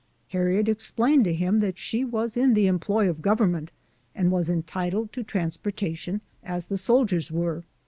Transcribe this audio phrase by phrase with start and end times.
[0.29, 3.69] Harriet explained to him that she was in the employ of Government,
[4.15, 7.61] and was entitled to transportation as the soldiers were.